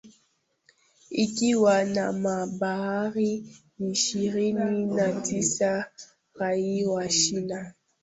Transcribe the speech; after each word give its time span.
ikiwa 1.11 1.83
na 1.83 2.11
mabaharia 2.13 3.43
ishirini 3.79 4.85
na 4.85 5.21
tisa 5.21 5.91
raia 6.39 6.89
wa 6.89 7.07
china 7.07 7.73